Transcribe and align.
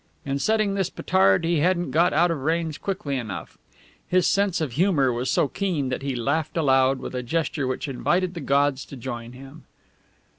In 0.25 0.39
setting 0.39 0.73
this 0.73 0.89
petard 0.89 1.45
he 1.45 1.59
hadn't 1.59 1.91
got 1.91 2.11
out 2.11 2.31
of 2.31 2.39
range 2.41 2.81
quickly 2.81 3.17
enough. 3.17 3.59
His 4.07 4.25
sense 4.25 4.59
of 4.59 4.71
humour 4.71 5.13
was 5.13 5.29
so 5.29 5.47
keen 5.47 5.89
that 5.89 6.01
he 6.01 6.15
laughed 6.15 6.57
aloud, 6.57 6.97
with 6.97 7.13
a 7.13 7.21
gesture 7.21 7.67
which 7.67 7.87
invited 7.87 8.33
the 8.33 8.41
gods 8.41 8.83
to 8.85 8.95
join 8.95 9.33
him. 9.33 9.65